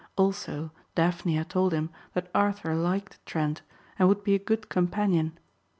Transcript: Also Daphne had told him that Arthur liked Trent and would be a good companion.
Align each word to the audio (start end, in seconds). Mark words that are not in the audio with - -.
Also 0.17 0.71
Daphne 0.95 1.35
had 1.35 1.51
told 1.51 1.73
him 1.73 1.91
that 2.15 2.31
Arthur 2.33 2.73
liked 2.73 3.23
Trent 3.23 3.61
and 3.99 4.07
would 4.07 4.23
be 4.23 4.33
a 4.33 4.39
good 4.39 4.67
companion. 4.67 5.37